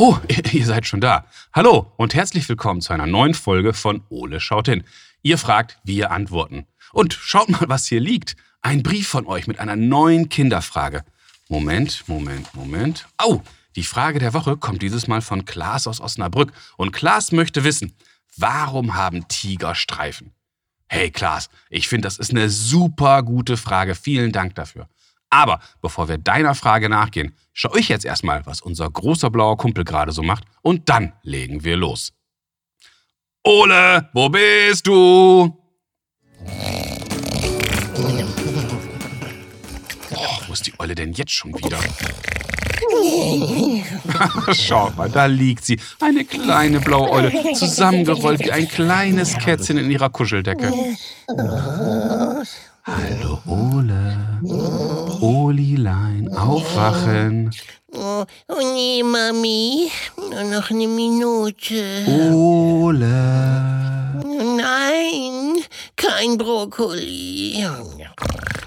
[0.00, 0.16] Oh,
[0.52, 1.26] ihr seid schon da.
[1.52, 4.84] Hallo und herzlich willkommen zu einer neuen Folge von Ole schaut hin.
[5.22, 6.68] Ihr fragt, wir antworten.
[6.92, 8.36] Und schaut mal, was hier liegt.
[8.62, 11.04] Ein Brief von euch mit einer neuen Kinderfrage.
[11.48, 13.08] Moment, Moment, Moment.
[13.16, 13.42] Au,
[13.74, 16.52] die Frage der Woche kommt dieses Mal von Klaas aus Osnabrück.
[16.76, 17.96] Und Klaas möchte wissen,
[18.36, 20.32] warum haben Tiger Streifen?
[20.86, 23.96] Hey Klaas, ich finde, das ist eine super gute Frage.
[23.96, 24.88] Vielen Dank dafür.
[25.30, 29.84] Aber bevor wir deiner Frage nachgehen, schau ich jetzt erstmal, was unser großer blauer Kumpel
[29.84, 32.12] gerade so macht und dann legen wir los.
[33.44, 35.54] Ole, wo bist du?
[40.10, 41.78] Oh, wo ist die Olle denn jetzt schon wieder?
[44.54, 45.78] Schau mal, da liegt sie.
[46.00, 50.72] Eine kleine blaue Eule, zusammengerollt wie ein kleines Kätzchen in ihrer Kuscheldecke.
[52.88, 54.16] Hallo Ole.
[55.20, 57.50] Olilein, aufwachen.
[57.92, 59.90] Oh, oh nee, Mami.
[60.16, 62.06] Nur noch eine Minute.
[62.32, 63.04] Ole.
[64.56, 65.62] Nein,
[65.96, 67.62] kein Brokkoli.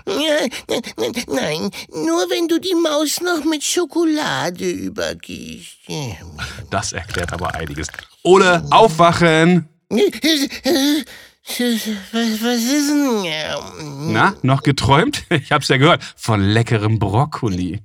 [0.05, 5.79] Nein, nur wenn du die Maus noch mit Schokolade übergießt.
[6.69, 7.87] Das erklärt aber einiges.
[8.21, 9.67] Ole, aufwachen!
[11.43, 14.13] Was, was ist denn?
[14.13, 15.23] Na, noch geträumt?
[15.29, 16.03] Ich hab's ja gehört.
[16.15, 17.81] Von leckerem Brokkoli.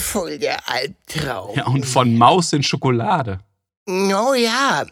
[0.00, 1.56] Voll der Albtraum.
[1.56, 3.40] Ja, und von Maus in Schokolade.
[3.86, 4.84] Oh ja,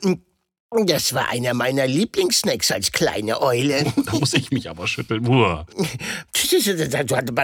[0.84, 3.90] das war einer meiner Lieblingssnacks als kleine Eule.
[4.06, 5.26] Da muss ich mich aber schütteln.
[5.26, 5.66] Uah.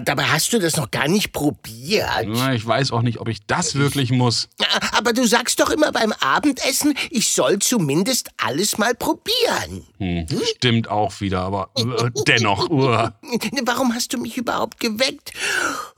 [0.04, 2.26] Dabei hast du das noch gar nicht probiert.
[2.26, 4.48] Na, Ich weiß auch nicht, ob ich das wirklich muss.
[4.92, 9.84] Aber du sagst doch immer beim Abendessen, ich soll zumindest alles mal probieren.
[9.98, 10.26] Hm,
[10.56, 12.68] stimmt auch wieder, aber äh, dennoch.
[12.70, 13.18] Uah.
[13.64, 15.32] Warum hast du mich überhaupt geweckt?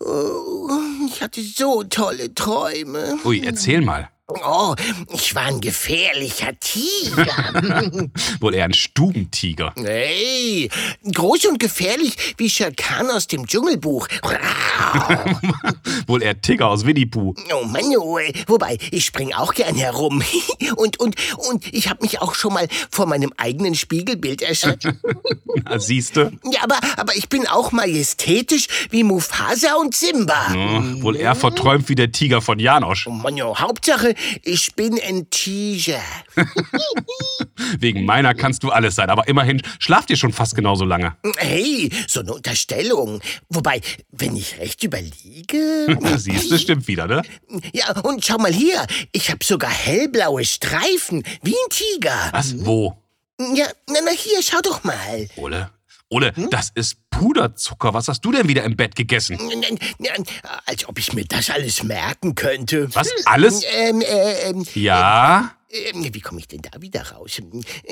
[0.00, 0.69] Oh,
[1.09, 3.17] Ich hatte so tolle Träume.
[3.25, 4.09] Ui, erzähl mal.
[4.27, 4.75] Oh,
[5.12, 7.27] ich war ein gefährlicher Tiger.
[8.41, 9.75] Wohl eher ein Stubentiger.
[9.77, 10.71] Hey,
[11.12, 14.09] groß und gefährlich wie Khan aus dem Dschungelbuch.
[16.07, 17.35] Wohl eher Tigger aus Winnie Pooh.
[17.53, 20.23] Oh Mann, oh, wobei, ich spring auch gern herum.
[20.77, 21.17] Und, und,
[21.51, 24.89] und ich habe mich auch schon mal vor meinem eigenen Spiegelbild erschreckt.
[25.65, 26.33] Na, siehste.
[26.51, 30.53] Ja, aber, aber ich bin auch majestätisch wie Mufasa und Simba.
[30.55, 33.06] Ja, wohl eher verträumt wie der Tiger von Janosch.
[33.06, 36.03] Oh Mann, oh, Hauptsache, ich bin ein Tiger.
[37.79, 41.17] Wegen meiner kannst du alles sein, aber immerhin schlaft ihr schon fast genauso lange.
[41.37, 43.21] Hey, so eine Unterstellung.
[43.49, 43.81] Wobei,
[44.11, 45.99] wenn ich recht überlege.
[46.17, 47.23] Siehste, stimmt wieder, ne?
[47.73, 52.29] Ja, und schau mal hier, ich habe sogar hellblaue Streifen, wie ein Tiger.
[52.33, 52.55] Was?
[52.65, 52.97] Wo?
[53.41, 55.29] Ja, na, na hier, schau doch mal.
[55.37, 55.71] Ole?
[56.11, 57.95] Ole, das ist Puderzucker.
[57.95, 59.39] Was hast du denn wieder im Bett gegessen?
[60.67, 62.95] Als ob ich mir das alles merken könnte.
[62.95, 63.09] Was?
[63.27, 63.63] Alles?
[63.73, 65.57] Ähm, äh, ähm, Ja?
[65.71, 67.41] ähm, wie komme ich denn da wieder raus?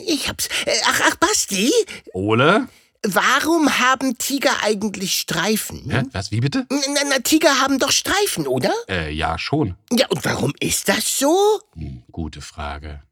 [0.06, 0.46] Ich hab's.
[0.66, 1.72] Äh, Ach, ach, Basti,
[2.12, 2.68] Ole?
[3.04, 5.90] warum haben Tiger eigentlich Streifen?
[5.90, 6.02] Hä?
[6.12, 6.30] Was?
[6.30, 6.66] Wie bitte?
[6.70, 8.72] Na, na, Tiger haben doch Streifen, oder?
[8.88, 9.74] Äh, ja, schon.
[9.90, 11.36] Ja, und warum ist das so?
[11.74, 13.02] Hm, gute Frage.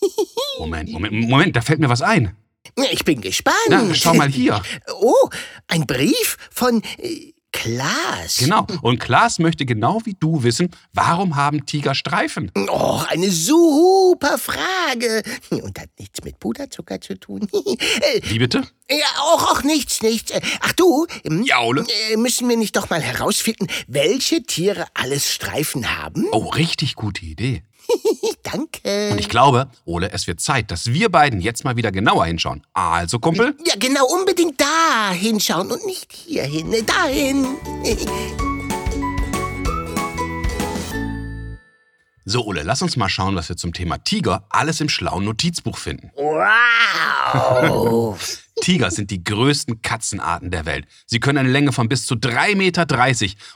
[0.58, 2.34] Moment, Moment, Moment, da fällt mir was ein.
[2.92, 3.56] Ich bin gespannt.
[3.68, 4.62] Na, schau mal hier.
[4.92, 5.28] Oh,
[5.68, 8.36] ein Brief von äh, Klaas.
[8.38, 8.66] Genau.
[8.82, 12.50] Und Klaas möchte genau wie du wissen, warum haben Tiger Streifen?
[12.68, 15.22] Oh, eine super Frage.
[15.50, 17.46] Und hat nichts mit Puderzucker zu tun.
[17.54, 18.62] Äh, Wie bitte?
[18.90, 20.32] ja, auch, auch nichts, nichts.
[20.60, 21.84] Ach du, ähm, Ja, Ole.
[22.10, 26.26] äh, müssen wir nicht doch mal herausfinden, welche Tiere alles Streifen haben?
[26.32, 27.62] Oh, richtig gute Idee.
[28.42, 29.10] Danke.
[29.12, 32.62] Und ich glaube, Ole, es wird Zeit, dass wir beiden jetzt mal wieder genauer hinschauen.
[32.72, 33.56] Also, Kumpel?
[33.64, 36.72] Ja, genau, unbedingt da hinschauen und nicht hier hin.
[36.72, 37.46] äh, Dahin.
[42.26, 45.76] So, Ole, lass uns mal schauen, was wir zum Thema Tiger alles im schlauen Notizbuch
[45.76, 46.10] finden.
[46.16, 48.18] Wow.
[48.60, 50.86] Tiger sind die größten Katzenarten der Welt.
[51.06, 52.86] Sie können eine Länge von bis zu 3,30 Meter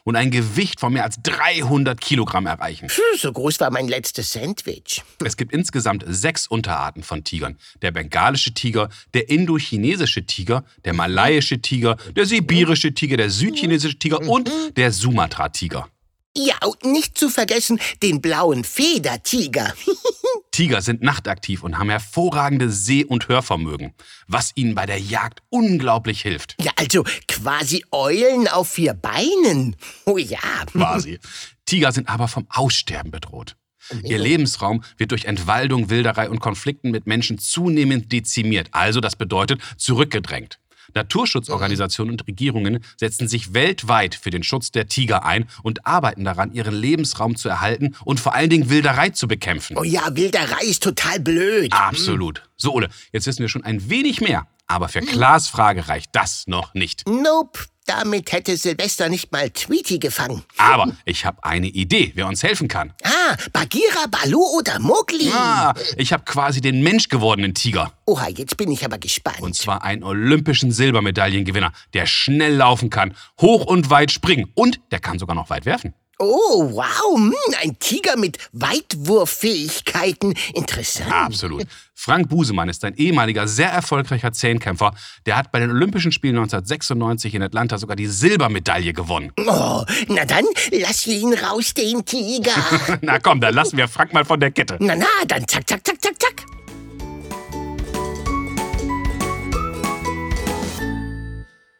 [0.04, 2.88] und ein Gewicht von mehr als 300 Kilogramm erreichen.
[2.88, 5.02] Puh, so groß war mein letztes Sandwich.
[5.24, 7.56] Es gibt insgesamt sechs Unterarten von Tigern.
[7.80, 14.20] Der bengalische Tiger, der indochinesische Tiger, der malaiische Tiger, der sibirische Tiger, der südchinesische Tiger
[14.28, 15.88] und der Sumatra-Tiger.
[16.36, 19.74] Ja, und nicht zu vergessen den blauen Federtiger.
[20.58, 23.94] Tiger sind nachtaktiv und haben hervorragende Seh- und Hörvermögen,
[24.26, 26.56] was ihnen bei der Jagd unglaublich hilft.
[26.60, 29.76] Ja, also quasi Eulen auf vier Beinen.
[30.04, 30.40] Oh ja.
[30.66, 31.20] Quasi.
[31.64, 33.54] Tiger sind aber vom Aussterben bedroht.
[34.02, 39.62] Ihr Lebensraum wird durch Entwaldung, Wilderei und Konflikten mit Menschen zunehmend dezimiert, also das bedeutet
[39.76, 40.58] zurückgedrängt.
[40.94, 46.52] Naturschutzorganisationen und Regierungen setzen sich weltweit für den Schutz der Tiger ein und arbeiten daran,
[46.52, 49.76] ihren Lebensraum zu erhalten und vor allen Dingen Wilderei zu bekämpfen.
[49.76, 51.72] Oh ja, Wilderei ist total blöd.
[51.72, 52.42] Absolut.
[52.56, 54.46] So, Ole, jetzt wissen wir schon ein wenig mehr.
[54.66, 57.08] Aber für Klaas Frage reicht das noch nicht.
[57.08, 57.60] Nope.
[57.88, 60.44] Damit hätte Silvester nicht mal Tweety gefangen.
[60.58, 62.92] Aber ich habe eine Idee, wer uns helfen kann.
[63.02, 65.30] Ah, Bagheera, Balu oder Mowgli.
[65.32, 67.94] Ah, ich habe quasi den menschgewordenen Tiger.
[68.04, 69.40] Oha, jetzt bin ich aber gespannt.
[69.40, 75.00] Und zwar einen olympischen Silbermedaillengewinner, der schnell laufen kann, hoch und weit springen und der
[75.00, 75.94] kann sogar noch weit werfen.
[76.20, 77.32] Oh, wow, hm,
[77.62, 80.34] ein Tiger mit Weitwurffähigkeiten.
[80.52, 81.12] Interessant.
[81.12, 81.64] Absolut.
[81.94, 84.94] Frank Busemann ist ein ehemaliger, sehr erfolgreicher Zehnkämpfer.
[85.26, 89.32] Der hat bei den Olympischen Spielen 1996 in Atlanta sogar die Silbermedaille gewonnen.
[89.46, 92.50] Oh, na dann lass ihn raus, den Tiger.
[93.00, 94.76] na komm, dann lassen wir Frank mal von der Kette.
[94.80, 96.44] Na, na, dann zack, zack, zack, zack, zack.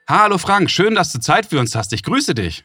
[0.09, 1.93] Hallo Frank, schön, dass du Zeit für uns hast.
[1.93, 2.65] Ich grüße dich.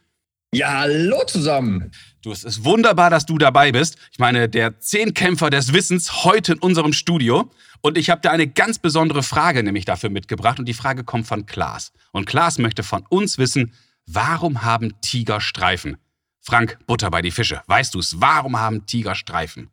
[0.54, 1.92] Ja, hallo zusammen.
[2.22, 3.98] Du, es ist wunderbar, dass du dabei bist.
[4.12, 7.50] Ich meine, der Zehnkämpfer des Wissens heute in unserem Studio.
[7.82, 10.60] Und ich habe da eine ganz besondere Frage nämlich dafür mitgebracht.
[10.60, 11.92] Und die Frage kommt von Klaas.
[12.12, 13.74] Und Klaas möchte von uns wissen,
[14.06, 15.98] warum haben Tiger Streifen?
[16.40, 17.62] Frank, Butter bei die Fische.
[17.66, 18.22] Weißt du es?
[18.22, 19.72] Warum haben Tiger Streifen?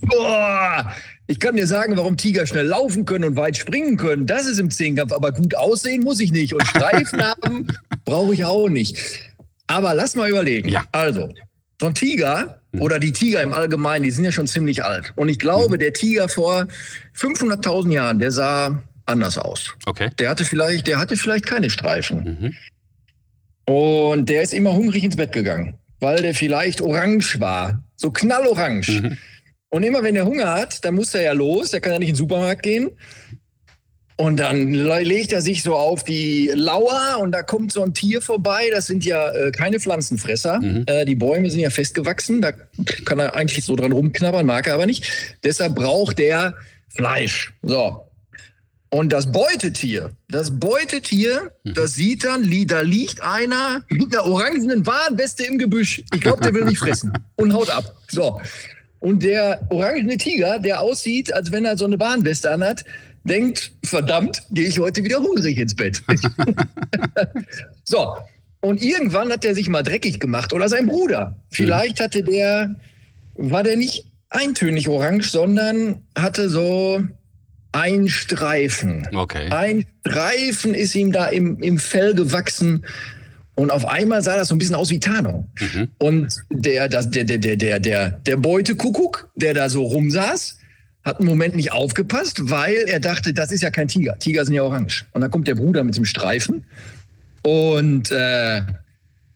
[0.00, 0.94] Boah,
[1.26, 4.26] ich kann dir sagen, warum Tiger schnell laufen können und weit springen können.
[4.26, 5.12] Das ist im Zehnkampf.
[5.12, 6.54] Aber gut aussehen muss ich nicht.
[6.54, 7.66] Und Streifen haben
[8.06, 8.96] brauche ich auch nicht.
[9.66, 10.68] Aber lass mal überlegen.
[10.68, 10.84] Ja.
[10.92, 11.32] Also,
[11.80, 15.12] so ein Tiger oder die Tiger im Allgemeinen, die sind ja schon ziemlich alt.
[15.16, 16.66] Und ich glaube, der Tiger vor
[17.16, 19.74] 500.000 Jahren, der sah anders aus.
[19.86, 20.10] Okay.
[20.18, 22.56] Der hatte vielleicht, der hatte vielleicht keine Streifen.
[23.64, 29.16] Und der ist immer hungrig ins Bett gegangen, weil der vielleicht orange war, so knallorange.
[29.68, 32.10] Und immer wenn er Hunger hat, dann muss er ja los, der kann ja nicht
[32.10, 32.90] in den Supermarkt gehen.
[34.18, 37.92] Und dann le- legt er sich so auf die Lauer und da kommt so ein
[37.92, 38.70] Tier vorbei.
[38.72, 40.58] Das sind ja äh, keine Pflanzenfresser.
[40.86, 42.40] Äh, die Bäume sind ja festgewachsen.
[42.40, 42.52] Da
[43.04, 45.04] kann er eigentlich so dran rumknabbern, mag er aber nicht.
[45.44, 46.54] Deshalb braucht der
[46.88, 47.52] Fleisch.
[47.62, 48.02] So.
[48.88, 55.44] Und das Beutetier, das Beutetier, das sieht dann, da liegt einer mit einer orangenen Warnweste
[55.44, 56.02] im Gebüsch.
[56.14, 57.94] Ich glaube, der will mich fressen und haut ab.
[58.08, 58.40] So.
[59.00, 62.84] Und der orangene Tiger, der aussieht, als wenn er so eine Warnweste anhat,
[63.26, 66.02] denkt, verdammt, gehe ich heute wieder hungrig ins Bett.
[67.84, 68.16] so.
[68.60, 71.36] Und irgendwann hat er sich mal dreckig gemacht oder sein Bruder.
[71.50, 72.74] Vielleicht hatte der,
[73.34, 77.02] war der nicht eintönig orange, sondern hatte so
[77.72, 79.06] ein Streifen.
[79.14, 79.50] Okay.
[79.50, 82.84] Ein Streifen ist ihm da im, im Fell gewachsen.
[83.54, 85.48] Und auf einmal sah das so ein bisschen aus wie Tarnung.
[85.60, 85.88] Mhm.
[85.98, 90.58] Und der, das, der, der, der, der, der, der Beutekuckuck, der da so rumsaß,
[91.06, 94.18] hat einen Moment nicht aufgepasst, weil er dachte, das ist ja kein Tiger.
[94.18, 95.06] Tiger sind ja orange.
[95.12, 96.64] Und dann kommt der Bruder mit dem Streifen
[97.42, 98.62] und äh,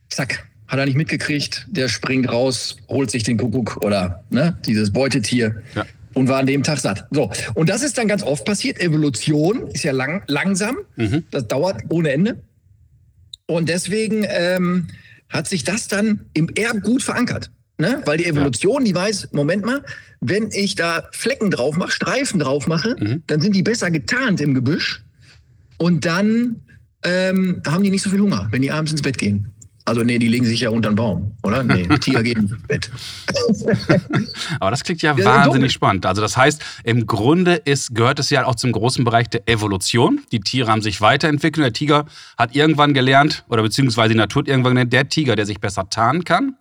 [0.08, 1.66] zack, hat er nicht mitgekriegt.
[1.70, 5.86] Der springt raus, holt sich den Kuckuck oder ne, dieses Beutetier Ja.
[6.14, 7.06] und war an dem Tag satt.
[7.12, 8.80] So, und das ist dann ganz oft passiert.
[8.80, 11.22] Evolution ist ja lang, langsam, Mhm.
[11.30, 12.42] das dauert ohne Ende.
[13.46, 14.88] Und deswegen ähm,
[15.28, 17.50] hat sich das dann im Erbgut verankert.
[17.80, 18.02] Ne?
[18.04, 19.82] Weil die Evolution, die weiß, Moment mal,
[20.20, 23.22] wenn ich da Flecken drauf mache, Streifen drauf mache, Mhm.
[23.26, 25.02] dann sind die besser getarnt im Gebüsch.
[25.78, 26.56] Und dann
[27.04, 29.50] ähm, haben die nicht so viel Hunger, wenn die abends ins Bett gehen.
[29.86, 31.62] Also nee, die legen sich ja unter den Baum, oder?
[31.64, 32.90] Nee, Tiger gehen ins Bett.
[34.60, 36.06] Aber das klingt ja Ja, wahnsinnig spannend.
[36.06, 40.20] Also das heißt, im Grunde ist, gehört es ja auch zum großen Bereich der Evolution.
[40.32, 41.64] Die Tiere haben sich weiterentwickelt.
[41.64, 42.04] Der Tiger
[42.36, 45.88] hat irgendwann gelernt, oder beziehungsweise die Natur hat irgendwann gelernt, der Tiger, der sich besser
[45.88, 46.56] tarnen kann,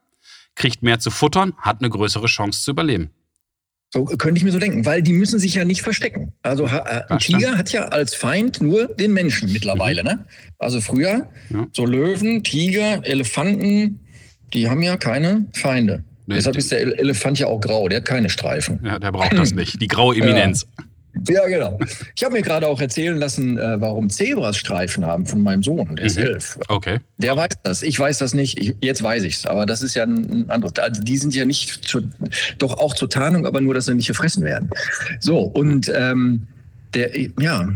[0.55, 3.09] kriegt mehr zu futtern, hat eine größere Chance zu überleben.
[3.91, 6.33] So könnte ich mir so denken, weil die müssen sich ja nicht verstecken.
[6.43, 7.17] Also äh, ein.
[7.17, 10.03] Tiger hat ja als Feind nur den Menschen mittlerweile.
[10.03, 10.25] Ne?
[10.59, 11.57] Also früher, Mhm.
[11.59, 11.67] Ja.
[11.73, 13.99] so Löwen, Tiger, Elefanten,
[14.53, 16.03] die haben ja keine Feinde.
[16.27, 18.79] Nee, Deshalb ist der El- Elefant ja auch grau, der hat keine Streifen.
[18.83, 19.81] Ja, der braucht das nicht.
[19.81, 20.67] Die graue Eminenz.
[20.77, 21.79] Ja, genau.
[22.15, 25.95] Ich habe mir gerade auch erzählen lassen, äh, warum Zebras Streifen haben von meinem Sohn,
[25.95, 26.23] der ist Mhm.
[26.23, 26.59] elf.
[26.67, 26.99] Okay.
[27.17, 27.81] Der weiß das.
[27.83, 28.57] Ich weiß das nicht.
[28.59, 29.45] Ich, jetzt weiß ich's.
[29.45, 30.77] Aber das ist ja ein ein anderes.
[30.79, 32.03] Also die sind ja nicht zur,
[32.57, 34.69] doch auch zur Tarnung, aber nur, dass sie nicht gefressen werden.
[35.19, 36.47] So, und ähm,
[36.93, 37.69] der, ja,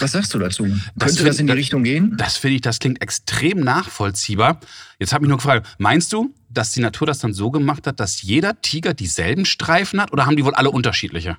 [0.00, 0.64] was sagst du dazu?
[0.64, 2.14] Könnte find- das in die das- Richtung gehen?
[2.18, 4.60] Das finde ich, das klingt extrem nachvollziehbar.
[4.98, 8.00] Jetzt habe ich nur gefragt, meinst du, dass die Natur das dann so gemacht hat,
[8.00, 11.36] dass jeder Tiger dieselben Streifen hat oder haben die wohl alle unterschiedliche?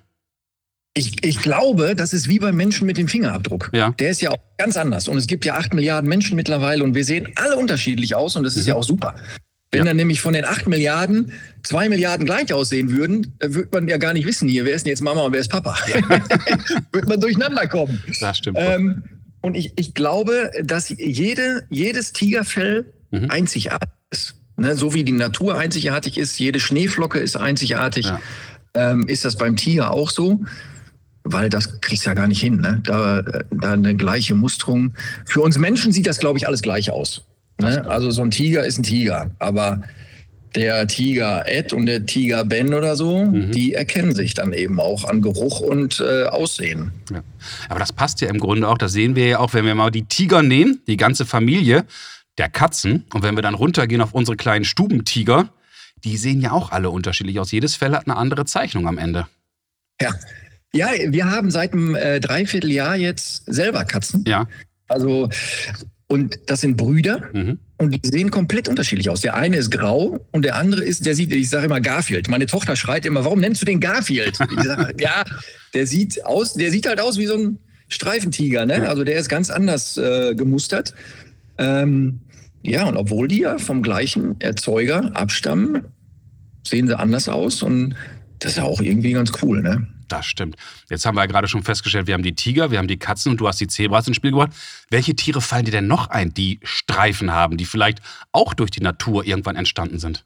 [1.00, 3.70] Ich, ich glaube, das ist wie beim Menschen mit dem Fingerabdruck.
[3.74, 3.92] Ja.
[4.00, 5.08] Der ist ja auch ganz anders.
[5.08, 8.44] Und es gibt ja acht Milliarden Menschen mittlerweile und wir sehen alle unterschiedlich aus und
[8.44, 9.16] das ist ja auch super.
[9.72, 9.86] Wenn Mhm.
[9.86, 9.90] Ja.
[9.92, 11.32] dann nämlich von den acht Milliarden
[11.64, 14.86] zwei Milliarden gleich aussehen würden, äh, würde man ja gar nicht wissen hier, wer ist
[14.86, 15.78] denn jetzt Mama und wer ist Papa.
[16.92, 18.04] würde man durcheinander kommen.
[18.20, 18.58] Das stimmt.
[18.60, 19.04] Ähm,
[19.42, 23.30] Und ich, ich glaube, dass jede, jedes Tigerfell mhm.
[23.30, 24.36] einzigartig ist.
[24.58, 28.20] Ne, so wie die Natur einzigartig ist, jede Schneeflocke ist einzigartig, ja.
[28.74, 30.42] ähm, ist das beim Tiger auch so.
[31.32, 32.82] Weil das kriegst du ja gar nicht hin, ne?
[32.84, 34.94] Da, da eine gleiche Musterung.
[35.26, 37.24] Für uns Menschen sieht das, glaube ich, alles gleich aus.
[37.60, 37.86] Ne?
[37.88, 39.84] Also so ein Tiger ist ein Tiger, aber
[40.56, 43.52] der Tiger Ed und der Tiger Ben oder so, mhm.
[43.52, 46.92] die erkennen sich dann eben auch an Geruch und äh, Aussehen.
[47.12, 47.22] Ja.
[47.68, 49.92] Aber das passt ja im Grunde auch, das sehen wir ja auch, wenn wir mal
[49.92, 51.86] die Tiger nehmen, die ganze Familie
[52.38, 55.50] der Katzen, und wenn wir dann runtergehen auf unsere kleinen Stubentiger,
[56.04, 57.52] die sehen ja auch alle unterschiedlich aus.
[57.52, 59.28] Jedes Fell hat eine andere Zeichnung am Ende.
[60.02, 60.12] Ja.
[60.74, 64.24] Ja, wir haben seit einem äh, Dreivierteljahr jetzt selber Katzen.
[64.28, 64.48] Ja.
[64.88, 65.30] Also
[66.12, 67.60] und das sind Brüder mhm.
[67.78, 69.22] und die sehen komplett unterschiedlich aus.
[69.22, 72.28] Der eine ist grau und der andere ist, der sieht, ich sage immer Garfield.
[72.30, 74.40] Meine Tochter schreit immer, warum nennst du den Garfield?
[74.40, 75.24] Ich sage, ja,
[75.76, 77.60] der sieht aus, der sieht halt aus wie so ein
[77.90, 78.90] Streifentiger, ne?
[78.90, 80.96] Also der ist ganz anders äh, gemustert.
[81.60, 82.22] Ähm,
[82.64, 85.86] ja, und obwohl die ja vom gleichen Erzeuger abstammen,
[86.66, 87.96] sehen sie anders aus und
[88.40, 89.88] das ist ja auch irgendwie ganz cool, ne?
[90.10, 90.58] Das stimmt.
[90.90, 93.32] Jetzt haben wir ja gerade schon festgestellt, wir haben die Tiger, wir haben die Katzen
[93.32, 94.52] und du hast die Zebras ins Spiel gebracht.
[94.90, 98.00] Welche Tiere fallen dir denn noch ein, die Streifen haben, die vielleicht
[98.32, 100.26] auch durch die Natur irgendwann entstanden sind?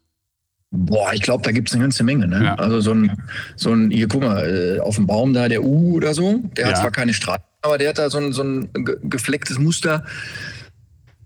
[0.75, 2.27] Boah, ich glaube, da gibt es eine ganze Menge.
[2.27, 2.45] Ne?
[2.45, 2.55] Ja.
[2.55, 3.21] Also so ein,
[3.55, 6.65] so ein, hier guck mal, äh, auf dem Baum da, der U oder so, der
[6.65, 6.71] ja.
[6.71, 10.03] hat zwar keine Streifen, aber der hat da so ein, so ein geflecktes Muster.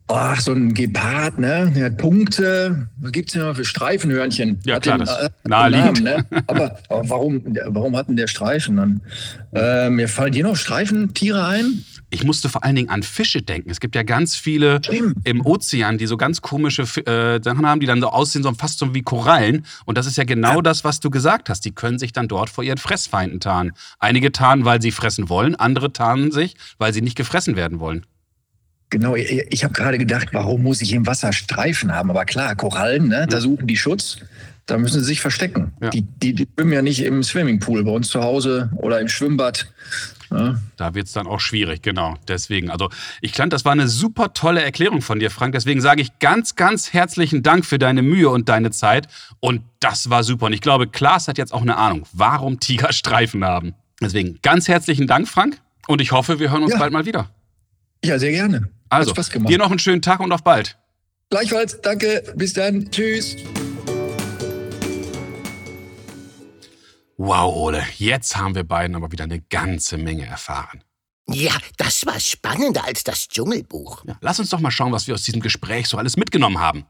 [0.09, 1.71] Ach, so ein Gepard, ne?
[1.75, 2.87] Der hat Punkte.
[2.97, 4.59] Was gibt's denn noch für Streifenhörnchen?
[4.65, 6.01] Ja, hat klar, den, das äh, naheliegend.
[6.01, 6.43] Namen, ne?
[6.47, 9.01] aber, aber, warum, warum hat denn der Streifen dann?
[9.53, 11.83] Äh, mir fallen dir noch Streifentiere ein?
[12.09, 13.69] Ich musste vor allen Dingen an Fische denken.
[13.69, 15.17] Es gibt ja ganz viele Stimmt.
[15.25, 18.79] im Ozean, die so ganz komische äh, Sachen haben, die dann so aussehen, so fast
[18.79, 19.65] so wie Korallen.
[19.83, 20.61] Und das ist ja genau ja.
[20.61, 21.65] das, was du gesagt hast.
[21.65, 23.73] Die können sich dann dort vor ihren Fressfeinden tarnen.
[23.99, 28.05] Einige tarnen, weil sie fressen wollen, andere tarnen sich, weil sie nicht gefressen werden wollen.
[28.89, 32.09] Genau, ich habe gerade gedacht, warum muss ich im Wasser Streifen haben?
[32.09, 34.19] Aber klar, Korallen, ne, da suchen die Schutz.
[34.65, 35.71] Da müssen sie sich verstecken.
[35.81, 35.89] Ja.
[35.89, 39.67] Die, die, die, schwimmen ja nicht im Swimmingpool bei uns zu Hause oder im Schwimmbad.
[40.29, 40.59] Ja.
[40.75, 42.15] Da wird es dann auch schwierig, genau.
[42.27, 42.89] Deswegen, also
[43.21, 45.53] ich fand, das war eine super tolle Erklärung von dir, Frank.
[45.53, 49.07] Deswegen sage ich ganz, ganz herzlichen Dank für deine Mühe und deine Zeit.
[49.39, 50.47] Und das war super.
[50.47, 53.73] Und ich glaube, Klaas hat jetzt auch eine Ahnung, warum Tiger Streifen haben.
[54.01, 55.59] Deswegen ganz herzlichen Dank, Frank.
[55.87, 56.79] Und ich hoffe, wir hören uns ja.
[56.79, 57.29] bald mal wieder.
[58.03, 58.69] Ja, sehr gerne.
[58.89, 60.77] Also, dir noch einen schönen Tag und auf bald.
[61.29, 62.23] Gleichfalls, danke.
[62.35, 62.89] Bis dann.
[62.89, 63.35] Tschüss.
[67.17, 70.83] Wow, Ole, jetzt haben wir beiden aber wieder eine ganze Menge erfahren.
[71.29, 74.05] Ja, das war spannender als das Dschungelbuch.
[74.05, 76.85] Ja, lass uns doch mal schauen, was wir aus diesem Gespräch so alles mitgenommen haben.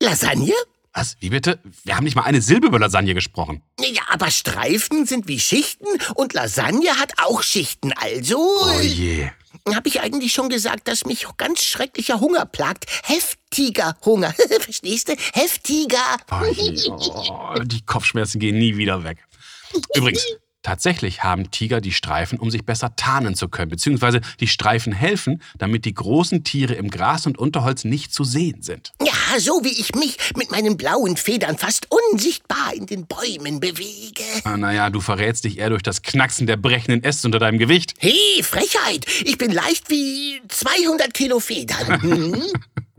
[0.00, 0.52] Lasagne?
[0.92, 1.16] Was?
[1.18, 1.58] Wie bitte?
[1.82, 3.62] Wir haben nicht mal eine Silbe über Lasagne gesprochen.
[3.80, 8.38] Ja, aber Streifen sind wie Schichten und Lasagne hat auch Schichten, also.
[8.38, 9.30] Oh je.
[9.72, 12.84] Habe ich eigentlich schon gesagt, dass mich ganz schrecklicher Hunger plagt?
[13.02, 14.34] Heftiger Hunger.
[14.60, 15.16] Verstehst du?
[15.32, 16.16] Heftiger.
[16.30, 19.24] Oh die Kopfschmerzen gehen nie wieder weg.
[19.94, 20.26] Übrigens,
[20.64, 25.42] Tatsächlich haben Tiger die Streifen, um sich besser tarnen zu können, beziehungsweise die Streifen helfen,
[25.58, 28.92] damit die großen Tiere im Gras und Unterholz nicht zu sehen sind.
[29.04, 34.24] Ja, so wie ich mich mit meinen blauen Federn fast unsichtbar in den Bäumen bewege.
[34.44, 37.92] Ah, naja, du verrätst dich eher durch das Knacksen der brechenden Äste unter deinem Gewicht.
[37.98, 39.04] Hey, Frechheit!
[39.22, 42.42] Ich bin leicht wie 200 Kilo Federn.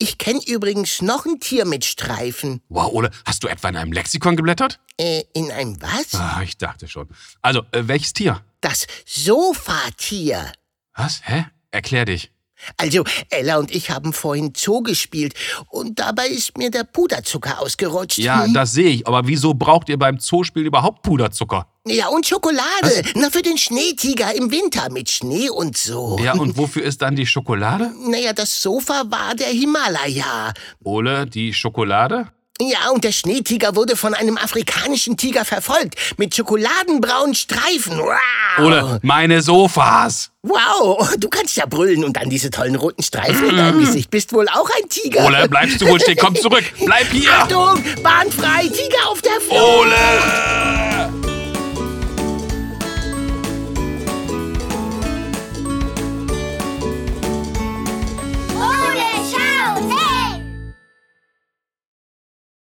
[0.00, 2.60] ich kenne übrigens noch ein Tier mit Streifen.
[2.68, 4.78] Wow, Ole, hast du etwa in einem Lexikon geblättert?
[4.96, 6.14] Äh, in einem was?
[6.14, 7.08] Ah, ich dachte schon.
[7.42, 8.42] Also, äh, welches Tier?
[8.60, 10.52] Das Sofatier.
[10.94, 11.20] Was?
[11.24, 11.46] Hä?
[11.70, 12.30] Erklär dich.
[12.76, 15.34] Also, Ella und ich haben vorhin Zoo gespielt
[15.68, 18.18] und dabei ist mir der Puderzucker ausgerutscht.
[18.18, 18.54] Ja, Hm.
[18.54, 21.66] das sehe ich, aber wieso braucht ihr beim Zoospielen überhaupt Puderzucker?
[21.86, 23.02] Ja, und Schokolade.
[23.14, 26.18] Na, für den Schneetiger im Winter mit Schnee und so.
[26.22, 27.90] Ja, und wofür ist dann die Schokolade?
[28.08, 30.52] Naja, das Sofa war der Himalaya.
[30.84, 32.28] Ole, die Schokolade?
[32.60, 35.94] Ja, und der Schneetiger wurde von einem afrikanischen Tiger verfolgt.
[36.16, 37.98] Mit schokoladenbraunen Streifen.
[37.98, 38.18] Wow.
[38.58, 40.30] Ole, meine Sofas!
[40.42, 44.10] Wow, du kannst ja brüllen und dann diese tollen roten Streifen in deinem Gesicht.
[44.10, 45.24] Bist wohl auch ein Tiger.
[45.24, 46.18] Ole, bleibst du wohl stehen?
[46.18, 46.64] Komm zurück!
[46.84, 47.32] Bleib hier!
[47.32, 49.62] Achtung, bahnfrei, Tiger auf der Flucht.
[49.62, 50.87] Ole!